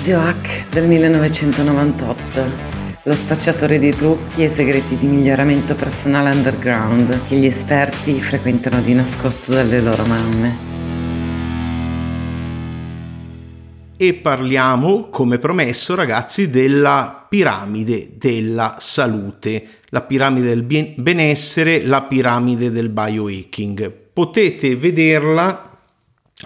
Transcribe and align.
Zio 0.00 0.18
Hack 0.18 0.70
del 0.70 0.86
1998 0.86 2.78
lo 3.02 3.14
spacciatore 3.14 3.78
di 3.78 3.90
trucchi 3.90 4.42
e 4.42 4.48
segreti 4.48 4.96
di 4.96 5.06
miglioramento 5.06 5.74
personale 5.74 6.30
underground 6.30 7.28
che 7.28 7.36
gli 7.36 7.44
esperti 7.44 8.18
frequentano 8.18 8.80
di 8.80 8.94
nascosto 8.94 9.52
dalle 9.52 9.78
loro 9.82 10.06
mamme. 10.06 10.68
E 13.98 14.14
parliamo, 14.14 15.10
come 15.10 15.36
promesso, 15.36 15.94
ragazzi, 15.94 16.48
della 16.48 17.26
piramide 17.28 18.12
della 18.16 18.76
salute, 18.78 19.66
la 19.90 20.00
piramide 20.00 20.48
del 20.48 20.94
benessere, 20.96 21.84
la 21.84 22.00
piramide 22.04 22.70
del 22.70 22.88
biohacking. 22.88 23.92
Potete 24.14 24.76
vederla, 24.76 25.69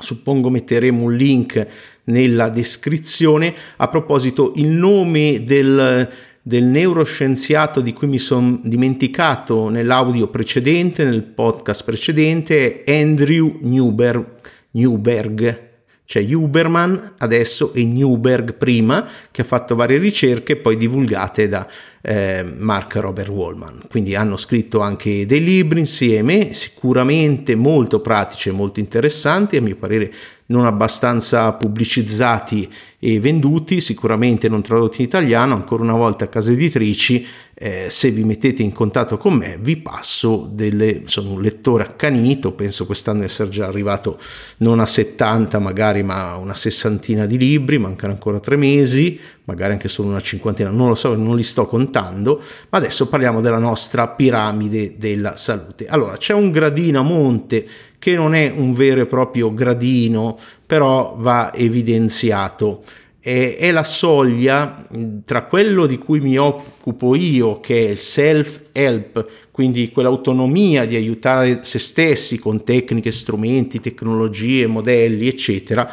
suppongo 0.00 0.50
metteremo 0.50 1.02
un 1.02 1.14
link 1.14 1.66
nella 2.04 2.48
descrizione. 2.48 3.54
A 3.76 3.88
proposito, 3.88 4.52
il 4.56 4.68
nome 4.68 5.44
del 5.44 6.08
del 6.46 6.64
neuroscienziato 6.64 7.80
di 7.80 7.94
cui 7.94 8.06
mi 8.06 8.18
sono 8.18 8.60
dimenticato 8.62 9.70
nell'audio 9.70 10.28
precedente, 10.28 11.02
nel 11.02 11.22
podcast 11.22 11.84
precedente, 11.84 12.84
è 12.84 13.00
Andrew 13.00 13.56
Newberg, 13.62 14.26
Newberg 14.72 15.73
c'è 16.06 16.22
Huberman 16.34 17.14
adesso 17.18 17.72
e 17.72 17.84
Newberg 17.84 18.54
prima, 18.54 19.08
che 19.30 19.40
ha 19.40 19.44
fatto 19.44 19.74
varie 19.74 19.98
ricerche 19.98 20.56
poi 20.56 20.76
divulgate 20.76 21.48
da 21.48 21.66
eh, 22.02 22.44
Mark 22.58 22.96
Robert 22.96 23.30
Wallman. 23.30 23.86
Quindi 23.88 24.14
hanno 24.14 24.36
scritto 24.36 24.80
anche 24.80 25.24
dei 25.24 25.42
libri 25.42 25.80
insieme, 25.80 26.52
sicuramente 26.52 27.54
molto 27.54 28.00
pratici 28.00 28.50
e 28.50 28.52
molto 28.52 28.80
interessanti, 28.80 29.56
a 29.56 29.62
mio 29.62 29.76
parere 29.76 30.12
non 30.46 30.66
abbastanza 30.66 31.52
pubblicizzati 31.52 32.70
e 33.06 33.20
venduti, 33.20 33.82
sicuramente 33.82 34.48
non 34.48 34.62
tradotti 34.62 35.02
in 35.02 35.08
italiano, 35.08 35.52
ancora 35.52 35.82
una 35.82 35.92
volta 35.92 36.30
case 36.30 36.52
editrici, 36.52 37.26
eh, 37.52 37.84
se 37.90 38.10
vi 38.10 38.24
mettete 38.24 38.62
in 38.62 38.72
contatto 38.72 39.18
con 39.18 39.34
me 39.34 39.58
vi 39.60 39.76
passo 39.76 40.48
delle, 40.50 41.02
sono 41.04 41.32
un 41.32 41.42
lettore 41.42 41.82
accanito, 41.82 42.52
penso 42.52 42.86
quest'anno 42.86 43.18
di 43.18 43.26
essere 43.26 43.50
già 43.50 43.66
arrivato 43.66 44.18
non 44.58 44.80
a 44.80 44.86
70 44.86 45.58
magari 45.58 46.02
ma 46.02 46.30
a 46.30 46.36
una 46.38 46.54
sessantina 46.54 47.26
di 47.26 47.36
libri, 47.36 47.76
mancano 47.76 48.14
ancora 48.14 48.40
tre 48.40 48.56
mesi, 48.56 49.20
magari 49.44 49.72
anche 49.72 49.88
solo 49.88 50.08
una 50.08 50.20
cinquantina, 50.20 50.70
non 50.70 50.88
lo 50.88 50.94
so, 50.94 51.14
non 51.14 51.36
li 51.36 51.42
sto 51.42 51.66
contando, 51.66 52.42
ma 52.70 52.78
adesso 52.78 53.08
parliamo 53.08 53.40
della 53.40 53.58
nostra 53.58 54.08
piramide 54.08 54.94
della 54.96 55.36
salute. 55.36 55.86
Allora, 55.86 56.16
c'è 56.16 56.32
un 56.32 56.50
gradino 56.50 57.00
a 57.00 57.02
monte 57.02 57.66
che 57.98 58.14
non 58.14 58.34
è 58.34 58.52
un 58.54 58.72
vero 58.72 59.02
e 59.02 59.06
proprio 59.06 59.52
gradino, 59.52 60.38
però 60.66 61.16
va 61.18 61.52
evidenziato. 61.54 62.82
È, 63.20 63.70
la 63.72 63.84
soglia 63.84 64.86
tra 65.24 65.44
quello 65.44 65.86
di 65.86 65.96
cui 65.96 66.20
mi 66.20 66.36
occupo 66.36 67.14
io, 67.16 67.58
che 67.60 67.86
è 67.86 67.90
il 67.90 67.96
self-help, 67.96 69.26
quindi 69.50 69.90
quell'autonomia 69.90 70.84
di 70.84 70.94
aiutare 70.94 71.60
se 71.62 71.78
stessi 71.78 72.38
con 72.38 72.64
tecniche, 72.64 73.10
strumenti, 73.10 73.80
tecnologie, 73.80 74.66
modelli, 74.66 75.26
eccetera, 75.26 75.90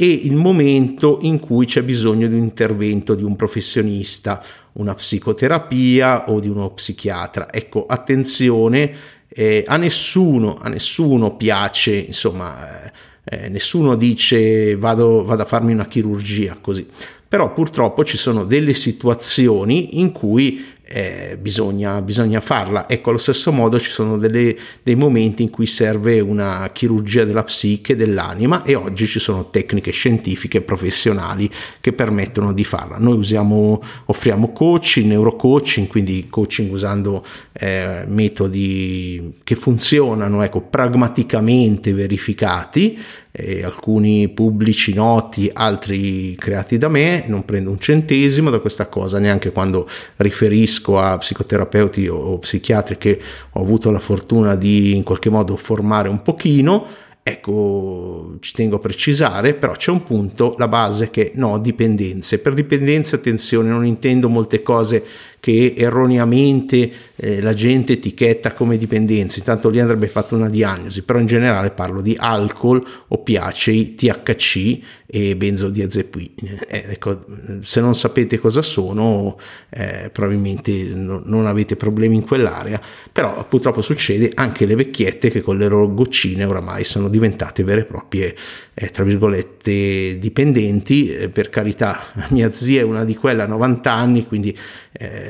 e 0.00 0.06
il 0.06 0.36
momento 0.36 1.18
in 1.22 1.40
cui 1.40 1.66
c'è 1.66 1.82
bisogno 1.82 2.28
di 2.28 2.34
un 2.34 2.44
intervento 2.44 3.16
di 3.16 3.24
un 3.24 3.34
professionista, 3.34 4.40
una 4.74 4.94
psicoterapia 4.94 6.30
o 6.30 6.38
di 6.38 6.46
uno 6.46 6.70
psichiatra. 6.70 7.52
Ecco, 7.52 7.84
attenzione, 7.84 8.92
eh, 9.26 9.64
a, 9.66 9.76
nessuno, 9.76 10.56
a 10.62 10.68
nessuno 10.68 11.34
piace, 11.34 11.96
insomma, 11.96 12.84
eh, 12.84 12.92
eh, 13.24 13.48
nessuno 13.48 13.96
dice 13.96 14.76
vado, 14.76 15.24
vado 15.24 15.42
a 15.42 15.46
farmi 15.46 15.72
una 15.72 15.88
chirurgia 15.88 16.58
così. 16.60 16.86
Però 17.26 17.52
purtroppo 17.52 18.04
ci 18.04 18.16
sono 18.16 18.44
delle 18.44 18.74
situazioni 18.74 19.98
in 19.98 20.12
cui 20.12 20.64
eh, 20.90 21.36
bisogna, 21.38 22.00
bisogna, 22.00 22.40
farla. 22.40 22.88
Ecco, 22.88 23.10
allo 23.10 23.18
stesso 23.18 23.52
modo 23.52 23.78
ci 23.78 23.90
sono 23.90 24.16
delle, 24.16 24.56
dei 24.82 24.94
momenti 24.94 25.42
in 25.42 25.50
cui 25.50 25.66
serve 25.66 26.20
una 26.20 26.70
chirurgia 26.72 27.24
della 27.24 27.42
psiche, 27.42 27.94
dell'anima 27.94 28.62
e 28.64 28.74
oggi 28.74 29.06
ci 29.06 29.18
sono 29.18 29.50
tecniche 29.50 29.90
scientifiche 29.90 30.62
professionali 30.62 31.50
che 31.80 31.92
permettono 31.92 32.52
di 32.52 32.64
farla. 32.64 32.96
Noi 32.98 33.18
usiamo, 33.18 33.82
offriamo 34.06 34.52
coaching, 34.52 35.06
neurocoaching, 35.08 35.86
quindi 35.88 36.26
coaching 36.30 36.72
usando 36.72 37.24
eh, 37.52 38.04
metodi 38.06 39.34
che 39.44 39.54
funzionano, 39.54 40.42
ecco, 40.42 40.62
pragmaticamente 40.62 41.92
verificati, 41.92 42.98
eh, 43.38 43.62
alcuni 43.62 44.28
pubblici 44.28 44.92
noti, 44.92 45.48
altri 45.52 46.34
creati 46.34 46.76
da 46.76 46.88
me, 46.88 47.24
non 47.26 47.44
prendo 47.44 47.70
un 47.70 47.78
centesimo 47.78 48.50
da 48.50 48.58
questa 48.58 48.86
cosa, 48.86 49.18
neanche 49.18 49.52
quando 49.52 49.88
riferisco 50.16 50.98
a 50.98 51.16
psicoterapeuti 51.16 52.08
o 52.08 52.38
psichiatri 52.38 52.98
che 52.98 53.20
ho 53.50 53.60
avuto 53.60 53.90
la 53.90 54.00
fortuna 54.00 54.56
di 54.56 54.96
in 54.96 55.04
qualche 55.04 55.30
modo 55.30 55.56
formare 55.56 56.08
un 56.08 56.22
pochino, 56.22 56.86
Ecco, 57.28 58.38
ci 58.40 58.52
tengo 58.54 58.76
a 58.76 58.78
precisare, 58.78 59.52
però 59.52 59.72
c'è 59.72 59.90
un 59.90 60.02
punto, 60.02 60.54
la 60.56 60.66
base 60.66 61.10
che 61.10 61.32
no, 61.34 61.58
dipendenze. 61.58 62.38
Per 62.38 62.54
dipendenze, 62.54 63.16
attenzione, 63.16 63.68
non 63.68 63.84
intendo 63.84 64.30
molte 64.30 64.62
cose 64.62 65.04
che 65.40 65.74
erroneamente 65.76 66.90
eh, 67.16 67.40
la 67.40 67.54
gente 67.54 67.94
etichetta 67.94 68.52
come 68.52 68.78
dipendenza, 68.78 69.38
intanto 69.38 69.68
lì 69.68 69.80
andrebbe 69.80 70.06
fatta 70.06 70.34
una 70.34 70.48
diagnosi, 70.48 71.02
però 71.02 71.18
in 71.18 71.26
generale 71.26 71.70
parlo 71.70 72.00
di 72.00 72.16
alcol, 72.18 72.84
oppiacei, 73.08 73.94
THC 73.94 74.80
e 75.10 75.36
benzodiazepine. 75.36 76.66
Eh, 76.68 76.84
ecco, 76.90 77.24
se 77.62 77.80
non 77.80 77.94
sapete 77.94 78.38
cosa 78.38 78.62
sono, 78.62 79.38
eh, 79.70 80.10
probabilmente 80.12 80.72
no, 80.84 81.22
non 81.24 81.46
avete 81.46 81.76
problemi 81.76 82.16
in 82.16 82.24
quell'area, 82.24 82.80
però 83.10 83.46
purtroppo 83.48 83.80
succede 83.80 84.30
anche 84.34 84.66
le 84.66 84.74
vecchiette 84.74 85.30
che 85.30 85.40
con 85.40 85.56
le 85.56 85.66
loro 85.66 85.92
goccine 85.92 86.44
oramai 86.44 86.84
sono 86.84 87.08
diventate 87.08 87.64
vere 87.64 87.80
e 87.80 87.84
proprie, 87.84 88.34
eh, 88.74 88.90
tra 88.90 89.04
virgolette, 89.04 90.18
dipendenti. 90.18 91.10
Eh, 91.14 91.28
per 91.30 91.48
carità, 91.48 92.00
mia 92.30 92.52
zia 92.52 92.80
è 92.80 92.84
una 92.84 93.04
di 93.04 93.16
quelle 93.16 93.42
a 93.42 93.46
90 93.46 93.90
anni, 93.92 94.26
quindi 94.26 94.56
eh, 94.92 95.27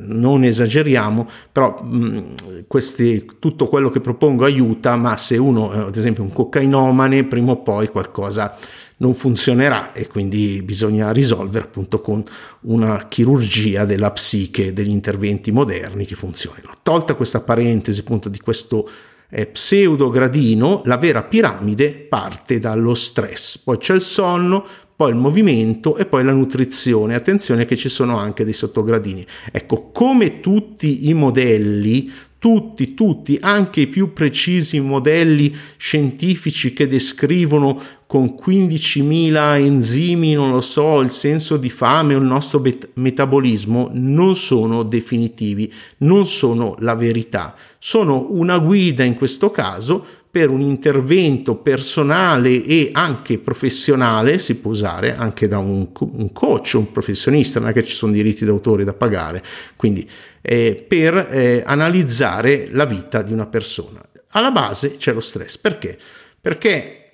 non 0.00 0.44
esageriamo, 0.44 1.28
però 1.50 1.80
mh, 1.82 2.64
questi, 2.66 3.24
tutto 3.38 3.68
quello 3.68 3.90
che 3.90 4.00
propongo 4.00 4.44
aiuta, 4.44 4.96
ma 4.96 5.16
se 5.16 5.36
uno, 5.36 5.72
eh, 5.72 5.78
ad 5.78 5.96
esempio 5.96 6.22
un 6.22 6.32
cocainomane, 6.32 7.24
prima 7.24 7.52
o 7.52 7.62
poi 7.62 7.88
qualcosa 7.88 8.56
non 8.98 9.12
funzionerà 9.12 9.92
e 9.92 10.06
quindi 10.06 10.62
bisogna 10.62 11.12
risolvere 11.12 11.66
appunto 11.66 12.00
con 12.00 12.24
una 12.62 13.08
chirurgia 13.08 13.84
della 13.84 14.10
psiche, 14.10 14.72
degli 14.72 14.90
interventi 14.90 15.52
moderni 15.52 16.06
che 16.06 16.14
funzionino. 16.14 16.70
Tolta 16.82 17.14
questa 17.14 17.40
parentesi 17.40 18.00
appunto 18.00 18.28
di 18.28 18.40
questo 18.40 18.88
eh, 19.28 19.46
pseudo 19.46 20.08
gradino, 20.08 20.82
la 20.84 20.96
vera 20.96 21.22
piramide 21.22 21.90
parte 21.90 22.58
dallo 22.58 22.94
stress, 22.94 23.58
poi 23.58 23.76
c'è 23.76 23.94
il 23.94 24.00
sonno, 24.00 24.64
poi 24.96 25.10
il 25.10 25.16
movimento 25.16 25.98
e 25.98 26.06
poi 26.06 26.24
la 26.24 26.32
nutrizione. 26.32 27.14
Attenzione 27.14 27.66
che 27.66 27.76
ci 27.76 27.90
sono 27.90 28.16
anche 28.16 28.44
dei 28.44 28.54
sottogradini. 28.54 29.26
Ecco, 29.52 29.90
come 29.92 30.40
tutti 30.40 31.08
i 31.08 31.12
modelli, 31.12 32.10
tutti, 32.38 32.94
tutti, 32.94 33.36
anche 33.40 33.82
i 33.82 33.86
più 33.88 34.12
precisi 34.12 34.80
modelli 34.80 35.54
scientifici 35.76 36.72
che 36.72 36.86
descrivono 36.86 37.78
con 38.06 38.36
15.000 38.40 39.58
enzimi, 39.58 40.34
non 40.34 40.52
lo 40.52 40.60
so, 40.60 41.00
il 41.00 41.10
senso 41.10 41.56
di 41.56 41.68
fame 41.68 42.14
o 42.14 42.18
il 42.18 42.24
nostro 42.24 42.60
bet- 42.60 42.90
metabolismo, 42.94 43.90
non 43.92 44.36
sono 44.36 44.84
definitivi, 44.84 45.70
non 45.98 46.24
sono 46.24 46.76
la 46.78 46.94
verità. 46.94 47.54
Sono 47.78 48.28
una 48.30 48.58
guida 48.58 49.02
in 49.02 49.16
questo 49.16 49.50
caso 49.50 50.04
per 50.36 50.50
un 50.50 50.60
intervento 50.60 51.54
personale 51.54 52.62
e 52.62 52.90
anche 52.92 53.38
professionale, 53.38 54.36
si 54.36 54.56
può 54.56 54.70
usare 54.70 55.16
anche 55.16 55.48
da 55.48 55.56
un, 55.56 55.88
un 55.98 56.32
coach, 56.34 56.74
un 56.74 56.92
professionista, 56.92 57.58
non 57.58 57.70
è 57.70 57.72
che 57.72 57.82
ci 57.82 57.94
sono 57.94 58.12
diritti 58.12 58.44
d'autore 58.44 58.84
da 58.84 58.92
pagare, 58.92 59.42
quindi 59.76 60.06
eh, 60.42 60.84
per 60.86 61.28
eh, 61.30 61.62
analizzare 61.64 62.68
la 62.72 62.84
vita 62.84 63.22
di 63.22 63.32
una 63.32 63.46
persona. 63.46 63.98
Alla 64.32 64.50
base 64.50 64.98
c'è 64.98 65.14
lo 65.14 65.20
stress, 65.20 65.56
perché? 65.56 65.96
Perché 66.38 67.05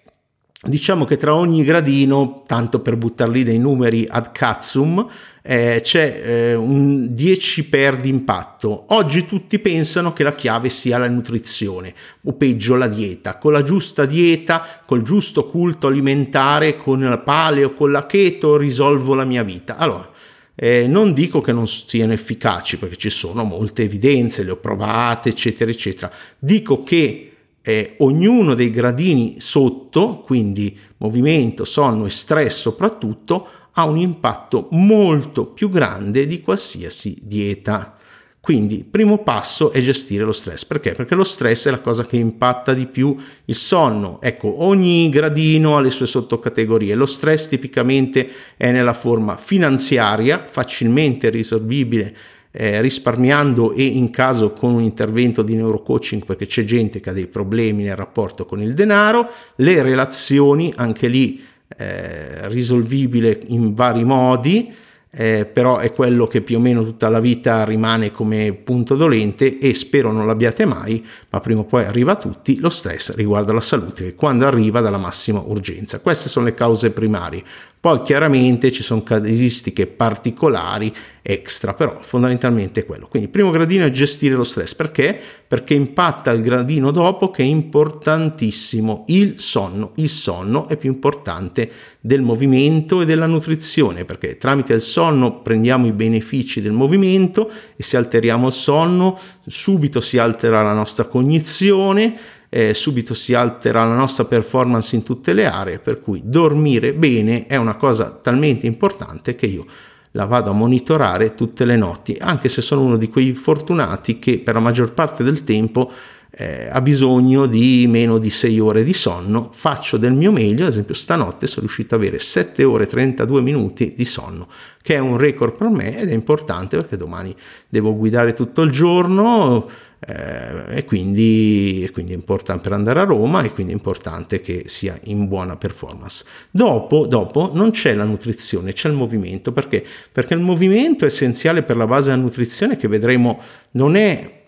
Diciamo 0.65 1.05
che 1.05 1.17
tra 1.17 1.35
ogni 1.35 1.65
gradino, 1.65 2.45
tanto 2.47 2.79
per 2.79 2.97
buttarli 2.97 3.43
dei 3.43 3.59
numeri 3.59 4.07
ad 4.09 4.31
cazzum, 4.31 5.05
eh, 5.43 5.81
c'è 5.83 6.23
eh, 6.25 6.55
un 6.55 7.17
10 7.17 7.65
per 7.69 7.97
di 7.97 8.09
impatto. 8.09 8.85
Oggi 8.91 9.27
tutti 9.27 9.59
pensano 9.59 10.13
che 10.13 10.23
la 10.23 10.37
chiave 10.37 10.69
sia 10.69 10.99
la 10.99 11.09
nutrizione, 11.09 11.93
o 12.23 12.35
peggio 12.35 12.77
la 12.77 12.87
dieta. 12.87 13.39
Con 13.39 13.51
la 13.51 13.65
giusta 13.65 14.07
dieta, 14.07 14.65
col 14.87 15.03
giusto 15.03 15.47
culto 15.49 15.89
alimentare, 15.89 16.77
con 16.77 17.01
la 17.01 17.19
paleo, 17.19 17.75
con 17.75 17.91
la 17.91 18.07
keto, 18.07 18.57
risolvo 18.57 19.15
la 19.15 19.25
mia 19.25 19.43
vita. 19.43 19.77
Allora, 19.77 20.09
eh, 20.55 20.87
non 20.87 21.13
dico 21.13 21.41
che 21.41 21.51
non 21.51 21.67
siano 21.67 22.13
efficaci, 22.13 22.79
perché 22.79 22.95
ci 22.95 23.11
sono 23.11 23.43
molte 23.43 23.83
evidenze, 23.83 24.45
le 24.45 24.53
ho 24.53 24.57
provate, 24.59 25.31
eccetera, 25.31 25.73
eccetera. 25.73 26.13
Dico 26.39 26.85
che 26.85 27.32
eh, 27.63 27.95
ognuno 27.99 28.55
dei 28.55 28.71
gradini 28.71 29.37
sotto, 29.39 30.21
quindi 30.21 30.77
movimento, 30.99 31.65
sonno 31.65 32.07
e 32.07 32.11
stress 32.11 32.61
soprattutto, 32.61 33.47
ha 33.73 33.87
un 33.87 33.97
impatto 33.97 34.69
molto 34.73 35.47
più 35.47 35.71
grande 35.71 36.27
di 36.27 36.43
qualsiasi 36.43 37.19
dieta. 37.23 37.97
Quindi, 38.43 38.83
primo 38.83 39.19
passo 39.19 39.71
è 39.71 39.81
gestire 39.81 40.25
lo 40.25 40.33
stress. 40.33 40.65
Perché? 40.65 40.95
Perché 40.95 41.15
lo 41.15 41.23
stress 41.23 41.69
è 41.69 41.71
la 41.71 41.79
cosa 41.79 42.05
che 42.05 42.17
impatta 42.17 42.75
di 42.75 42.87
più 42.87 43.17
il 43.45 43.55
sonno. 43.55 44.21
Ecco, 44.21 44.65
ogni 44.65 45.09
gradino 45.11 45.77
ha 45.77 45.81
le 45.81 45.91
sue 45.91 46.07
sottocategorie. 46.07 46.97
Lo 46.97 47.07
stress 47.07 47.47
tipicamente 47.47 48.29
è 48.57 48.73
nella 48.73 48.95
forma 48.95 49.37
finanziaria, 49.37 50.45
facilmente 50.45 51.31
risolvibile 51.31 52.17
eh, 52.53 52.81
risparmiando 52.81 53.75
e 53.75 53.83
in 53.83 54.11
caso 54.11 54.53
con 54.53 54.75
un 54.75 54.83
intervento 54.83 55.43
di 55.43 55.55
neurocoaching 55.55 56.25
perché 56.25 56.47
c'è 56.47 56.65
gente 56.65 57.01
che 57.01 57.11
ha 57.11 57.15
dei 57.15 57.27
problemi 57.27 57.83
nel 57.83 57.97
rapporto 57.97 58.45
con 58.45 58.63
il 58.63 58.75
denaro, 58.75 59.29
le 59.57 59.83
relazioni 59.83 60.73
anche 60.77 61.09
lì 61.09 61.43
eh, 61.77 62.47
risolvibile 62.49 63.41
in 63.47 63.75
vari 63.75 64.05
modi 64.05 64.73
eh, 65.15 65.45
però 65.45 65.77
è 65.77 65.93
quello 65.93 66.27
che 66.27 66.41
più 66.41 66.57
o 66.57 66.61
meno 66.61 66.83
tutta 66.83 67.11
la 67.11 67.21
vita 67.21 67.65
rimane 67.65 68.13
come 68.13 68.55
punto 68.55 68.97
dolente 68.97 69.59
e 69.59 69.75
spero 69.75 70.11
non 70.11 70.27
l'abbiate 70.27 70.65
mai, 70.65 71.05
ma 71.29 71.39
prima 71.41 71.61
o 71.61 71.65
poi 71.65 71.85
arriva 71.85 72.13
a 72.13 72.17
tutti, 72.17 72.59
lo 72.59 72.71
stress 72.71 73.15
riguarda 73.15 73.53
la 73.53 73.61
salute 73.61 74.15
quando 74.15 74.47
arriva 74.47 74.81
dalla 74.81 74.97
massima 74.97 75.43
urgenza. 75.45 76.01
Queste 76.01 76.31
sono 76.31 76.47
le 76.47 76.55
cause 76.55 76.93
primarie. 76.93 77.45
Poi 77.83 78.03
chiaramente 78.03 78.71
ci 78.71 78.81
sono 78.81 79.03
casistiche 79.03 79.89
particolari 79.89 80.95
extra, 81.21 81.75
però 81.75 81.99
fondamentalmente 82.01 82.83
è 82.83 82.87
quello. 82.87 83.09
Quindi 83.09 83.27
il 83.27 83.35
primo 83.35 83.51
gradino 83.51 83.85
è 83.85 83.91
gestire 83.91 84.37
lo 84.37 84.45
stress. 84.45 84.77
Perché? 84.77 85.19
Perché 85.49 85.75
impatta 85.75 86.31
il 86.31 86.43
gradino 86.43 86.93
dopo 86.93 87.31
che 87.31 87.43
è 87.43 87.47
importantissimo 87.47 89.03
il 89.09 89.41
sonno. 89.41 89.95
Il 89.97 90.09
sonno 90.09 90.69
è 90.69 90.77
più 90.77 90.93
importante 90.93 91.69
del 91.99 92.23
movimento 92.23 93.01
e 93.01 93.05
della 93.05 93.27
nutrizione, 93.27 94.05
perché 94.05 94.37
tramite 94.37 94.75
il 94.75 94.81
sonno 94.81 95.41
prendiamo 95.41 95.89
i 95.89 95.93
benefici 95.93 96.61
del 96.61 96.71
movimento 96.71 97.51
e 97.75 97.83
se 97.83 97.97
alteriamo 97.97 98.47
il 98.47 98.53
sonno 98.53 99.19
subito 99.45 100.01
si 100.01 100.19
altera 100.19 100.63
la 100.63 100.73
nostra 100.73 101.07
cognizione 101.07 102.15
eh, 102.55 102.75
subito 102.75 103.15
si 103.15 103.33
altera 103.33 103.83
la 103.83 103.95
nostra 103.95 104.27
performance 104.27 104.95
in 104.95 105.03
tutte 105.03 105.33
le 105.33 105.47
aree, 105.47 105.79
per 105.79 106.03
cui 106.03 106.21
dormire 106.23 106.93
bene 106.93 107.47
è 107.47 107.57
una 107.57 107.77
cosa 107.77 108.11
talmente 108.11 108.67
importante 108.67 109.35
che 109.35 109.47
io 109.47 109.65
la 110.11 110.27
vado 110.27 110.51
a 110.51 110.53
monitorare 110.53 111.35
tutte 111.35 111.65
le 111.65 111.77
notti, 111.77 112.15
anche 112.21 112.51
se 112.51 112.61
sono 112.61 112.83
uno 112.83 112.99
di 112.99 113.09
quei 113.09 113.33
fortunati 113.33 114.19
che 114.19 114.39
per 114.39 114.53
la 114.53 114.61
maggior 114.61 114.93
parte 114.93 115.25
del 115.25 115.45
tempo 115.45 115.91
eh, 116.31 116.69
ha 116.71 116.83
bisogno 116.83 117.47
di 117.47 117.87
meno 117.89 118.19
di 118.19 118.29
6 118.29 118.61
ore 118.61 118.85
di 118.85 118.93
sonno, 118.93 119.49
faccio 119.51 119.97
del 119.97 120.13
mio 120.13 120.31
meglio, 120.31 120.65
ad 120.65 120.73
esempio 120.73 120.93
stanotte 120.93 121.47
sono 121.47 121.63
riuscito 121.63 121.95
ad 121.95 122.03
avere 122.03 122.19
7 122.19 122.65
ore 122.65 122.85
e 122.85 122.89
32 122.89 123.41
minuti 123.41 123.95
di 123.97 124.05
sonno, 124.05 124.47
che 124.83 124.97
è 124.97 124.99
un 124.99 125.17
record 125.17 125.57
per 125.57 125.69
me 125.69 125.99
ed 125.99 126.11
è 126.11 126.13
importante 126.13 126.77
perché 126.77 126.99
domani 126.99 127.35
devo 127.67 127.97
guidare 127.97 128.35
tutto 128.35 128.61
il 128.61 128.71
giorno, 128.71 129.67
eh, 130.05 130.79
e, 130.79 130.85
quindi, 130.85 131.85
e 131.85 131.91
quindi 131.91 132.13
è 132.13 132.17
importante 132.17 132.63
per 132.63 132.73
andare 132.73 133.01
a 133.01 133.05
Roma 133.05 133.43
e 133.43 133.53
quindi 133.53 133.73
è 133.73 133.77
importante 133.77 134.41
che 134.41 134.65
sia 134.67 134.99
in 135.05 135.29
buona 135.29 135.57
performance. 135.57 136.25
Dopo, 136.51 137.07
dopo 137.07 137.51
non 137.53 137.71
c'è 137.71 137.95
la 137.95 138.05
nutrizione, 138.05 138.73
c'è 138.73 138.89
il 138.89 138.95
movimento 138.95 139.53
perché? 139.53 139.85
Perché 140.11 140.35
il 140.35 140.41
movimento 140.41 141.05
è 141.05 141.07
essenziale 141.07 141.63
per 141.63 141.77
la 141.77 141.87
base 141.87 142.11
della 142.11 142.23
nutrizione 142.23 142.77
che 142.77 142.89
vedremo 142.89 143.41
non 143.73 143.95
è 143.95 144.41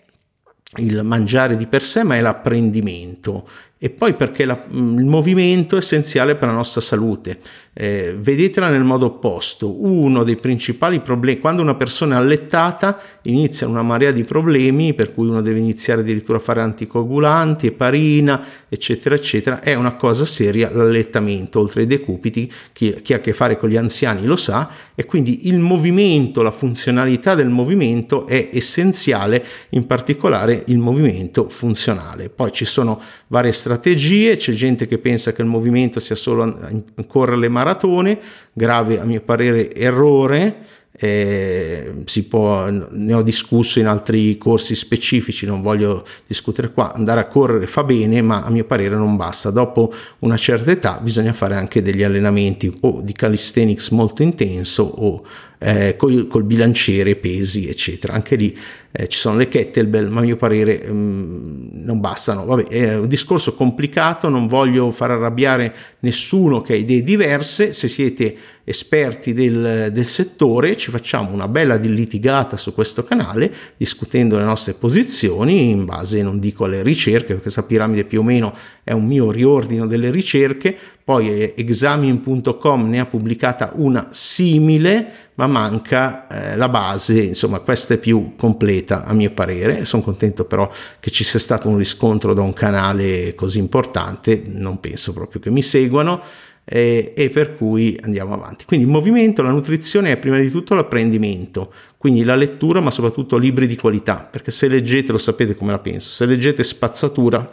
il 0.77 1.03
mangiare 1.03 1.55
di 1.55 1.67
per 1.67 1.81
sé, 1.81 2.03
ma 2.03 2.15
è 2.15 2.21
l'apprendimento 2.21 3.47
e 3.77 3.89
poi 3.89 4.13
perché 4.13 4.45
la, 4.45 4.65
mm, 4.73 4.99
il 4.99 5.05
movimento 5.05 5.75
è 5.75 5.79
essenziale 5.79 6.35
per 6.35 6.47
la 6.47 6.53
nostra 6.53 6.81
salute. 6.81 7.37
Eh, 7.77 8.15
vedetela 8.17 8.69
nel 8.69 8.85
modo 8.85 9.07
opposto. 9.07 9.83
Uno 9.83 10.23
dei 10.23 10.37
principali 10.37 11.01
problemi, 11.01 11.41
quando 11.41 11.61
una 11.61 11.75
persona 11.75 12.15
è 12.15 12.19
allettata, 12.19 12.97
inizia 13.23 13.67
una 13.67 13.81
marea 13.81 14.11
di 14.11 14.23
problemi, 14.23 14.93
per 14.93 15.13
cui 15.13 15.27
uno 15.27 15.41
deve 15.41 15.59
iniziare 15.59 15.99
addirittura 15.99 16.37
a 16.37 16.41
fare 16.41 16.61
anticoagulanti, 16.61 17.67
eparina, 17.67 18.41
eccetera, 18.69 19.13
eccetera. 19.15 19.59
È 19.59 19.73
una 19.73 19.95
cosa 19.95 20.23
seria 20.23 20.69
l'allettamento, 20.71 21.59
oltre 21.59 21.81
ai 21.81 21.87
decupiti, 21.87 22.49
chi, 22.71 23.01
chi 23.01 23.11
ha 23.11 23.17
a 23.17 23.19
che 23.19 23.33
fare 23.33 23.57
con 23.57 23.67
gli 23.67 23.75
anziani 23.75 24.25
lo 24.25 24.37
sa, 24.37 24.69
e 24.95 25.03
quindi 25.03 25.47
il 25.47 25.59
movimento, 25.59 26.41
la 26.41 26.51
funzionalità 26.51 27.35
del 27.35 27.49
movimento 27.49 28.25
è 28.25 28.51
essenziale, 28.53 29.45
in 29.71 29.85
particolare 29.85 30.63
il 30.67 30.77
movimento 30.77 31.49
funzionale. 31.49 32.29
Poi 32.29 32.53
ci 32.53 32.63
sono 32.63 33.01
varie 33.27 33.51
strategie, 33.51 33.64
c'è 34.37 34.53
gente 34.53 34.87
che 34.87 34.97
pensa 34.97 35.33
che 35.33 35.41
il 35.41 35.47
movimento 35.47 35.99
sia 35.99 36.15
solo 36.15 36.57
correre 37.07 37.37
le 37.37 37.49
maratone, 37.49 38.19
grave 38.53 38.99
a 38.99 39.05
mio 39.05 39.21
parere 39.21 39.73
errore, 39.73 40.63
eh, 40.97 42.05
può, 42.29 42.69
ne 42.69 43.13
ho 43.13 43.21
discusso 43.21 43.79
in 43.79 43.87
altri 43.87 44.37
corsi 44.37 44.75
specifici, 44.75 45.45
non 45.45 45.61
voglio 45.61 46.05
discutere 46.25 46.71
qua, 46.71 46.93
andare 46.93 47.19
a 47.19 47.27
correre 47.27 47.67
fa 47.67 47.83
bene, 47.83 48.21
ma 48.21 48.43
a 48.43 48.49
mio 48.49 48.63
parere 48.63 48.95
non 48.95 49.17
basta. 49.17 49.49
Dopo 49.49 49.93
una 50.19 50.37
certa 50.37 50.71
età 50.71 50.99
bisogna 51.01 51.33
fare 51.33 51.55
anche 51.55 51.81
degli 51.81 52.03
allenamenti 52.03 52.73
o 52.81 53.01
di 53.01 53.11
calisthenics 53.11 53.89
molto 53.89 54.23
intenso 54.23 54.83
o 54.83 55.23
eh, 55.59 55.95
col, 55.95 56.27
col, 56.27 56.43
bilanciere, 56.43 57.15
pesi, 57.15 57.67
eccetera. 57.67 58.13
Anche 58.13 58.35
lì 58.35 58.57
eh, 58.91 59.07
ci 59.07 59.17
sono 59.17 59.37
le 59.37 59.47
kettlebell, 59.47 60.09
ma 60.09 60.19
a 60.19 60.23
mio 60.23 60.35
parere 60.35 60.85
mh, 60.85 60.93
mm, 60.93 61.83
non 61.83 61.99
bastano. 61.99 62.45
Vabbè, 62.45 62.67
è 62.67 62.97
un 62.97 63.07
discorso 63.07 63.55
complicato, 63.55 64.29
non 64.29 64.47
voglio 64.47 64.89
far 64.91 65.11
arrabbiare 65.11 65.73
nessuno 65.99 66.61
che 66.61 66.73
ha 66.73 66.77
idee 66.77 67.03
diverse. 67.03 67.73
Se 67.73 67.87
siete 67.87 68.35
esperti 68.63 69.33
del, 69.33 69.89
del 69.91 70.05
settore, 70.05 70.75
ci 70.75 70.91
facciamo 70.91 71.31
una 71.31 71.47
bella 71.47 71.75
litigata 71.75 72.57
su 72.57 72.73
questo 72.73 73.03
canale, 73.03 73.53
discutendo 73.77 74.37
le 74.37 74.43
nostre 74.43 74.73
posizioni 74.73 75.69
in 75.69 75.85
base, 75.85 76.21
non 76.21 76.39
dico 76.39 76.65
alle 76.65 76.81
ricerche, 76.81 77.27
perché 77.27 77.41
questa 77.41 77.63
piramide 77.63 78.05
più 78.05 78.21
o 78.21 78.23
meno 78.23 78.55
è 78.83 78.91
un 78.91 79.05
mio 79.05 79.31
riordino 79.31 79.85
delle 79.87 80.09
ricerche, 80.09 80.77
poi 81.05 81.53
examin.com 81.55 82.89
ne 82.89 82.99
ha 82.99 83.05
pubblicata 83.05 83.73
una 83.75 84.07
simile, 84.09 85.29
ma 85.35 85.45
manca 85.45 86.25
eh, 86.27 86.55
la 86.57 86.67
base, 86.67 87.21
insomma 87.21 87.59
questa 87.59 87.93
è 87.93 87.97
più 87.97 88.33
completa 88.35 89.05
a 89.05 89.13
mio 89.13 89.29
parere, 89.29 89.85
sono 89.85 90.01
contento 90.01 90.45
però 90.45 90.67
che 90.99 91.11
ci 91.11 91.23
sia 91.23 91.37
stato 91.37 91.69
un 91.69 91.77
riscontro 91.77 92.33
da 92.33 92.41
un 92.41 92.53
canale 92.53 93.35
così 93.35 93.59
importante, 93.59 94.41
non 94.47 94.79
penso 94.79 95.13
proprio 95.13 95.39
che 95.39 95.51
mi 95.51 95.61
seguano. 95.61 96.21
E, 96.67 97.13
e, 97.15 97.29
per 97.29 97.57
cui 97.57 97.95
andiamo 98.01 98.33
avanti. 98.33 98.65
Quindi 98.65 98.87
il 98.87 98.91
movimento, 98.91 99.43
la 99.43 99.51
nutrizione 99.51 100.11
è 100.11 100.17
prima 100.17 100.39
di 100.39 100.49
tutto 100.49 100.73
l'apprendimento, 100.73 101.71
quindi 101.95 102.23
la 102.23 102.33
lettura, 102.33 102.79
ma 102.79 102.89
soprattutto 102.89 103.37
libri 103.37 103.67
di 103.67 103.75
qualità, 103.75 104.27
perché 104.31 104.49
se 104.49 104.67
leggete, 104.67 105.11
lo 105.11 105.19
sapete 105.19 105.53
come 105.53 105.69
la 105.69 105.77
penso, 105.77 106.09
se 106.09 106.25
leggete 106.25 106.63
spazzatura 106.63 107.47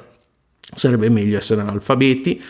sarebbe 0.75 1.11
meglio 1.11 1.37
essere 1.37 1.61
analfabeti, 1.61 2.41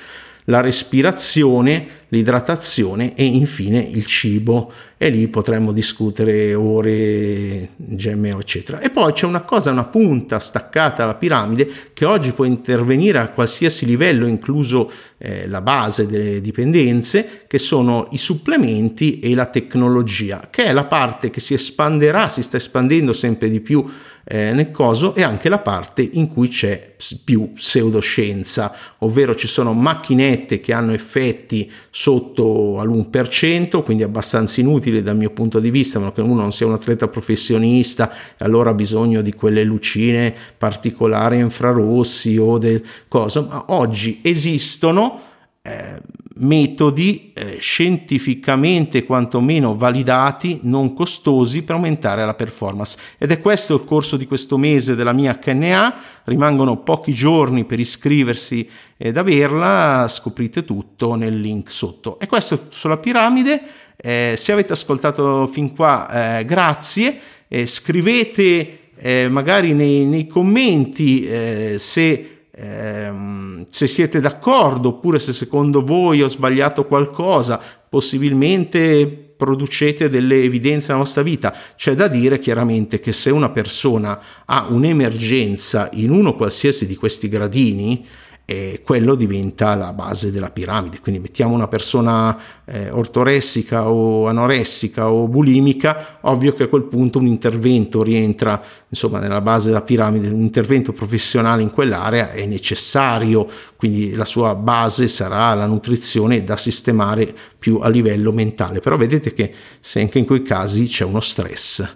la 0.44 0.60
respirazione, 0.60 1.88
l'idratazione 2.12 3.14
e 3.14 3.24
infine 3.24 3.78
il 3.78 4.04
cibo 4.04 4.70
e 4.98 5.08
lì 5.08 5.26
potremmo 5.28 5.72
discutere 5.72 6.54
ore, 6.54 7.70
GMO 7.76 8.38
eccetera. 8.38 8.80
E 8.80 8.90
poi 8.90 9.12
c'è 9.12 9.26
una 9.26 9.40
cosa, 9.40 9.70
una 9.70 9.84
punta 9.84 10.38
staccata 10.38 11.02
alla 11.02 11.14
piramide 11.14 11.68
che 11.94 12.04
oggi 12.04 12.32
può 12.32 12.44
intervenire 12.44 13.18
a 13.18 13.30
qualsiasi 13.30 13.86
livello, 13.86 14.26
incluso 14.26 14.90
eh, 15.18 15.48
la 15.48 15.62
base 15.62 16.06
delle 16.06 16.40
dipendenze, 16.42 17.44
che 17.48 17.58
sono 17.58 18.06
i 18.10 18.18
supplementi 18.18 19.18
e 19.18 19.34
la 19.34 19.46
tecnologia, 19.46 20.48
che 20.50 20.64
è 20.64 20.72
la 20.72 20.84
parte 20.84 21.30
che 21.30 21.40
si 21.40 21.54
espanderà, 21.54 22.28
si 22.28 22.42
sta 22.42 22.58
espandendo 22.58 23.12
sempre 23.14 23.48
di 23.48 23.60
più 23.60 23.84
eh, 24.24 24.52
nel 24.52 24.70
coso 24.70 25.14
e 25.14 25.22
anche 25.22 25.48
la 25.48 25.58
parte 25.58 26.08
in 26.12 26.28
cui 26.28 26.48
c'è 26.48 26.94
più 27.24 27.52
pseudoscienza, 27.54 28.72
ovvero 28.98 29.34
ci 29.34 29.48
sono 29.48 29.72
macchinette 29.72 30.60
che 30.60 30.72
hanno 30.72 30.92
effetti 30.92 31.70
sotto 32.02 32.80
all'1%, 32.80 33.84
quindi 33.84 34.02
abbastanza 34.02 34.60
inutili 34.60 35.02
dal 35.02 35.16
mio 35.16 35.30
punto 35.30 35.60
di 35.60 35.70
vista, 35.70 36.00
ma 36.00 36.10
che 36.10 36.20
uno 36.20 36.40
non 36.40 36.52
sia 36.52 36.66
un 36.66 36.72
atleta 36.72 37.06
professionista 37.06 38.10
e 38.10 38.44
allora 38.44 38.70
ha 38.70 38.74
bisogno 38.74 39.22
di 39.22 39.32
quelle 39.32 39.62
lucine 39.62 40.34
particolari 40.58 41.38
infrarossi 41.38 42.36
o 42.38 42.58
del 42.58 42.82
coso, 43.06 43.46
ma 43.48 43.66
oggi 43.68 44.18
esistono 44.20 45.16
eh, 45.62 46.00
metodi 46.36 47.32
eh, 47.34 47.58
scientificamente 47.60 49.04
quantomeno 49.04 49.76
validati, 49.76 50.60
non 50.62 50.94
costosi 50.94 51.62
per 51.62 51.76
aumentare 51.76 52.24
la 52.24 52.34
performance. 52.34 52.98
Ed 53.18 53.30
è 53.30 53.40
questo 53.40 53.74
il 53.74 53.84
corso 53.84 54.16
di 54.16 54.26
questo 54.26 54.56
mese 54.56 54.94
della 54.94 55.12
mia 55.12 55.38
HNA, 55.42 55.94
rimangono 56.24 56.78
pochi 56.78 57.12
giorni 57.12 57.64
per 57.64 57.80
iscriversi 57.80 58.68
ed 58.96 59.16
averla, 59.16 60.06
scoprite 60.08 60.64
tutto 60.64 61.14
nel 61.14 61.38
link 61.38 61.70
sotto. 61.70 62.18
E 62.18 62.26
questo 62.26 62.66
sulla 62.70 62.98
piramide, 62.98 63.60
eh, 63.96 64.34
se 64.36 64.52
avete 64.52 64.72
ascoltato 64.72 65.46
fin 65.46 65.74
qua, 65.74 66.38
eh, 66.38 66.44
grazie, 66.44 67.18
scrivete 67.64 68.78
eh, 68.96 69.28
magari 69.28 69.72
nei, 69.72 70.04
nei 70.04 70.26
commenti 70.26 71.24
eh, 71.24 71.74
se 71.78 72.44
ehm, 72.50 73.41
se 73.68 73.86
siete 73.86 74.20
d'accordo 74.20 74.88
oppure 74.90 75.18
se 75.18 75.32
secondo 75.32 75.82
voi 75.82 76.22
ho 76.22 76.28
sbagliato 76.28 76.86
qualcosa, 76.86 77.60
possibilmente 77.88 79.34
producete 79.36 80.08
delle 80.08 80.42
evidenze 80.42 80.88
nella 80.88 81.02
vostra 81.02 81.22
vita. 81.22 81.52
C'è 81.76 81.94
da 81.94 82.06
dire 82.06 82.38
chiaramente 82.38 83.00
che 83.00 83.10
se 83.12 83.30
una 83.30 83.50
persona 83.50 84.20
ha 84.44 84.66
un'emergenza 84.68 85.88
in 85.94 86.10
uno 86.10 86.36
qualsiasi 86.36 86.86
di 86.86 86.94
questi 86.94 87.28
gradini, 87.28 88.06
e 88.52 88.82
quello 88.84 89.14
diventa 89.14 89.74
la 89.74 89.94
base 89.94 90.30
della 90.30 90.50
piramide. 90.50 91.00
Quindi 91.00 91.20
mettiamo 91.20 91.54
una 91.54 91.68
persona 91.68 92.38
eh, 92.66 92.90
ortoressica 92.90 93.88
o 93.88 94.26
anoressica 94.28 95.10
o 95.10 95.26
bulimica, 95.26 96.18
ovvio 96.22 96.52
che 96.52 96.64
a 96.64 96.68
quel 96.68 96.82
punto 96.82 97.18
un 97.18 97.26
intervento 97.26 98.02
rientra 98.02 98.62
insomma 98.88 99.18
nella 99.20 99.40
base 99.40 99.68
della 99.68 99.80
piramide, 99.80 100.28
un 100.28 100.42
intervento 100.42 100.92
professionale 100.92 101.62
in 101.62 101.70
quell'area 101.70 102.32
è 102.32 102.44
necessario, 102.44 103.48
quindi 103.76 104.12
la 104.12 104.26
sua 104.26 104.54
base 104.54 105.08
sarà 105.08 105.54
la 105.54 105.66
nutrizione 105.66 106.44
da 106.44 106.58
sistemare 106.58 107.34
più 107.58 107.78
a 107.80 107.88
livello 107.88 108.32
mentale. 108.32 108.80
Però 108.80 108.98
vedete 108.98 109.32
che 109.32 109.50
se 109.80 110.00
anche 110.00 110.18
in 110.18 110.26
quei 110.26 110.42
casi 110.42 110.86
c'è 110.86 111.04
uno 111.04 111.20
stress, 111.20 111.86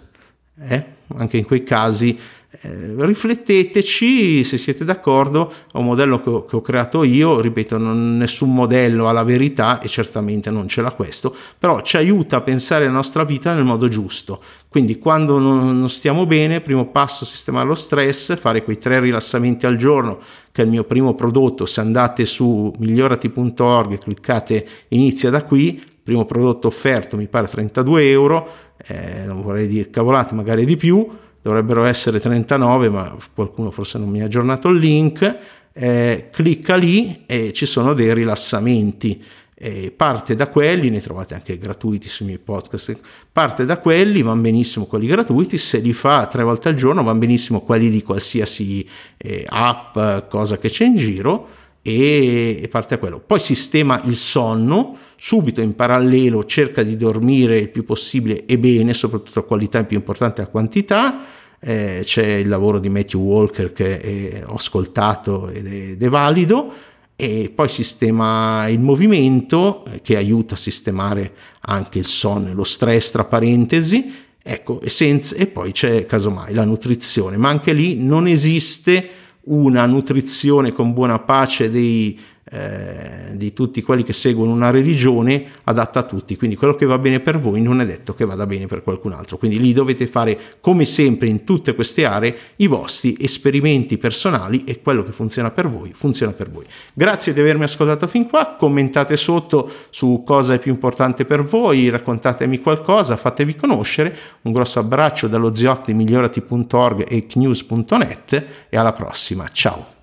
eh? 0.59 0.85
anche 1.15 1.37
in 1.37 1.45
quei 1.45 1.63
casi 1.63 2.17
eh, 2.49 2.93
rifletteteci 2.97 4.41
se 4.43 4.57
siete 4.57 4.85
d'accordo, 4.85 5.51
è 5.51 5.77
un 5.77 5.83
modello 5.83 6.21
che 6.21 6.29
ho, 6.29 6.45
che 6.45 6.55
ho, 6.55 6.61
creato 6.61 7.03
io, 7.03 7.41
ripeto, 7.41 7.77
non, 7.77 8.15
nessun 8.15 8.53
modello 8.53 9.09
ha 9.09 9.11
la 9.11 9.23
verità 9.23 9.81
e 9.81 9.89
certamente 9.89 10.49
non 10.49 10.67
ce 10.69 10.81
l'ha 10.81 10.91
questo, 10.91 11.35
però 11.59 11.81
ci 11.81 11.97
aiuta 11.97 12.37
a 12.37 12.41
pensare 12.41 12.85
la 12.85 12.91
nostra 12.91 13.25
vita 13.25 13.53
nel 13.53 13.65
modo 13.65 13.89
giusto. 13.89 14.41
Quindi 14.69 14.97
quando 14.97 15.39
non, 15.39 15.77
non 15.77 15.89
stiamo 15.89 16.25
bene, 16.25 16.61
primo 16.61 16.87
passo 16.87 17.25
sistemare 17.25 17.67
lo 17.67 17.75
stress, 17.75 18.37
fare 18.37 18.63
quei 18.63 18.77
tre 18.77 19.01
rilassamenti 19.01 19.65
al 19.65 19.75
giorno, 19.75 20.19
che 20.51 20.61
è 20.61 20.65
il 20.65 20.71
mio 20.71 20.85
primo 20.85 21.15
prodotto, 21.15 21.65
se 21.65 21.81
andate 21.81 22.23
su 22.25 22.73
migliorati.org 22.77 23.91
e 23.91 23.97
cliccate 23.97 24.67
inizia 24.89 25.29
da 25.29 25.43
qui, 25.43 25.83
primo 26.01 26.23
prodotto 26.23 26.67
offerto 26.67 27.17
mi 27.17 27.27
pare 27.27 27.47
32 27.47 28.09
euro, 28.09 28.49
eh, 28.87 29.25
non 29.25 29.41
vorrei 29.41 29.67
dire 29.67 29.89
cavolate, 29.89 30.33
magari 30.33 30.63
di 30.63 30.77
più, 30.77 31.05
dovrebbero 31.47 31.85
essere 31.85 32.19
39, 32.19 32.89
ma 32.89 33.15
qualcuno 33.33 33.71
forse 33.71 33.97
non 33.97 34.09
mi 34.09 34.21
ha 34.21 34.25
aggiornato 34.25 34.67
il 34.67 34.79
link. 34.79 35.37
Eh, 35.71 36.27
clicca 36.29 36.75
lì 36.75 37.23
e 37.25 37.53
ci 37.53 37.65
sono 37.65 37.93
dei 37.93 38.13
rilassamenti. 38.13 39.23
Eh, 39.59 39.93
parte 39.95 40.35
da 40.35 40.49
quelli, 40.49 40.89
ne 40.89 40.99
trovate 40.99 41.35
anche 41.35 41.57
gratuiti 41.57 42.09
sui 42.09 42.25
miei 42.25 42.39
podcast. 42.39 42.97
Parte 43.31 43.63
da 43.63 43.77
quelli, 43.77 44.21
vanno 44.23 44.41
benissimo 44.41 44.85
quelli 44.87 45.07
gratuiti. 45.07 45.57
Se 45.57 45.77
li 45.77 45.93
fa 45.93 46.27
tre 46.27 46.43
volte 46.43 46.67
al 46.67 46.75
giorno, 46.75 47.01
vanno 47.01 47.19
benissimo 47.19 47.61
quelli 47.61 47.89
di 47.89 48.03
qualsiasi 48.03 48.85
eh, 49.15 49.45
app, 49.47 50.27
cosa 50.27 50.57
che 50.57 50.67
c'è 50.67 50.83
in 50.83 50.97
giro. 50.97 51.47
E, 51.81 52.59
e 52.61 52.67
parte 52.67 52.95
da 52.95 52.99
quello. 52.99 53.21
Poi 53.25 53.39
sistema 53.39 54.01
il 54.03 54.15
sonno, 54.15 54.97
subito 55.15 55.61
in 55.61 55.73
parallelo 55.73 56.43
cerca 56.43 56.83
di 56.83 56.97
dormire 56.97 57.57
il 57.57 57.69
più 57.69 57.85
possibile 57.85 58.45
e 58.45 58.59
bene, 58.59 58.93
soprattutto 58.93 59.45
qualità 59.45 59.79
è 59.79 59.85
più 59.85 59.95
importante 59.95 60.41
a 60.41 60.47
quantità 60.47 61.35
eh, 61.59 62.01
c'è 62.03 62.25
il 62.25 62.47
lavoro 62.47 62.79
di 62.79 62.89
Matthew 62.89 63.21
Walker 63.21 63.73
che 63.73 63.99
è, 63.99 64.43
ho 64.45 64.55
ascoltato 64.55 65.49
ed 65.49 65.67
è, 65.67 65.89
ed 65.91 66.03
è 66.03 66.09
valido 66.09 66.71
e 67.19 67.51
poi 67.53 67.67
sistema 67.67 68.67
il 68.67 68.79
movimento 68.79 69.83
eh, 69.85 70.01
che 70.01 70.17
aiuta 70.17 70.53
a 70.53 70.57
sistemare 70.57 71.33
anche 71.61 71.97
il 71.97 72.05
sonno 72.05 72.49
e 72.49 72.53
lo 72.53 72.63
stress 72.63 73.09
tra 73.09 73.23
parentesi. 73.23 74.25
Ecco 74.41 74.79
e, 74.81 74.89
senza, 74.89 75.35
e 75.35 75.47
poi 75.47 75.71
c'è 75.71 76.05
casomai 76.05 76.53
la 76.53 76.63
nutrizione. 76.63 77.37
Ma 77.37 77.49
anche 77.49 77.73
lì 77.73 78.03
non 78.03 78.27
esiste 78.27 79.09
una 79.45 79.87
nutrizione 79.87 80.71
con 80.71 80.93
buona 80.93 81.17
pace 81.19 81.71
dei 81.71 82.17
eh, 82.49 83.35
di 83.35 83.53
tutti 83.53 83.81
quelli 83.81 84.03
che 84.03 84.13
seguono 84.13 84.51
una 84.51 84.69
religione 84.69 85.45
adatta 85.65 85.99
a 85.99 86.03
tutti, 86.03 86.35
quindi 86.37 86.55
quello 86.55 86.75
che 86.75 86.85
va 86.85 86.97
bene 86.97 87.19
per 87.19 87.39
voi 87.39 87.61
non 87.61 87.81
è 87.81 87.85
detto 87.85 88.13
che 88.13 88.25
vada 88.25 88.45
bene 88.45 88.67
per 88.67 88.83
qualcun 88.83 89.11
altro, 89.11 89.37
quindi 89.37 89.59
lì 89.59 89.73
dovete 89.73 90.07
fare 90.07 90.39
come 90.61 90.85
sempre 90.85 91.27
in 91.27 91.43
tutte 91.43 91.75
queste 91.75 92.05
aree 92.05 92.35
i 92.57 92.67
vostri 92.67 93.17
esperimenti 93.19 93.97
personali 93.97 94.63
e 94.63 94.81
quello 94.81 95.03
che 95.03 95.11
funziona 95.11 95.51
per 95.51 95.67
voi 95.67 95.93
funziona 95.93 96.31
per 96.31 96.49
voi. 96.49 96.65
Grazie 96.93 97.33
di 97.33 97.39
avermi 97.39 97.63
ascoltato 97.63 98.07
fin 98.07 98.27
qua, 98.27 98.55
commentate 98.57 99.17
sotto 99.17 99.69
su 99.89 100.23
cosa 100.25 100.53
è 100.53 100.59
più 100.59 100.71
importante 100.71 101.25
per 101.25 101.43
voi, 101.43 101.89
raccontatemi 101.89 102.59
qualcosa, 102.59 103.17
fatevi 103.17 103.55
conoscere, 103.55 104.15
un 104.43 104.51
grosso 104.51 104.79
abbraccio 104.79 105.27
dallo 105.27 105.53
zioc 105.53 105.85
di 105.85 105.93
migliorati.org 105.93 107.05
e 107.07 107.25
knews.net 107.25 108.45
e 108.69 108.77
alla 108.77 108.93
prossima, 108.93 109.47
ciao! 109.47 109.96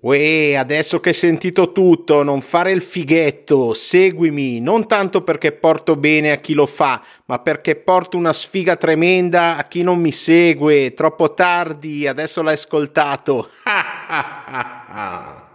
Uè, 0.00 0.54
adesso 0.54 1.00
che 1.00 1.08
hai 1.08 1.14
sentito 1.14 1.72
tutto, 1.72 2.22
non 2.22 2.40
fare 2.40 2.70
il 2.70 2.82
fighetto, 2.82 3.74
seguimi, 3.74 4.60
non 4.60 4.86
tanto 4.86 5.22
perché 5.22 5.50
porto 5.50 5.96
bene 5.96 6.30
a 6.30 6.36
chi 6.36 6.54
lo 6.54 6.66
fa, 6.66 7.02
ma 7.24 7.40
perché 7.40 7.74
porto 7.74 8.16
una 8.16 8.32
sfiga 8.32 8.76
tremenda 8.76 9.56
a 9.56 9.64
chi 9.64 9.82
non 9.82 9.98
mi 9.98 10.12
segue. 10.12 10.94
Troppo 10.94 11.34
tardi, 11.34 12.06
adesso 12.06 12.42
l'hai 12.42 12.54
ascoltato. 12.54 13.50